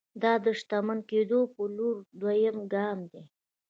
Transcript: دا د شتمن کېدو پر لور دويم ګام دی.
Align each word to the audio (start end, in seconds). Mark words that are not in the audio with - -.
دا 0.21 0.33
د 0.45 0.45
شتمن 0.59 0.99
کېدو 1.09 1.39
پر 1.53 1.65
لور 1.77 1.95
دويم 2.19 2.57
ګام 2.73 2.99
دی. 3.11 3.21